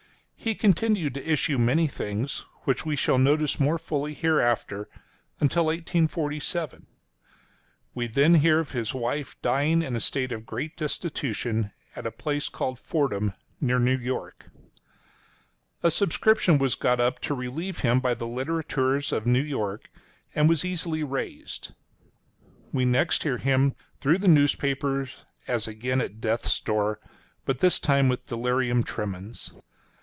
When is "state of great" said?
10.01-10.75